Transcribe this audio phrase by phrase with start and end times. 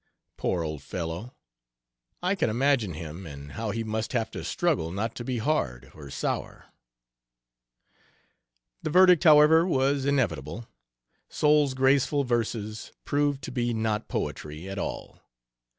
[0.35, 1.35] Poor old fellow!
[2.23, 5.91] I can imagine him, and how he must have to struggle not to be hard
[5.93, 6.73] or sour."
[8.81, 10.67] The verdict, however, was inevitable.
[11.29, 15.19] Soule's graceful verses proved to be not poetry at all.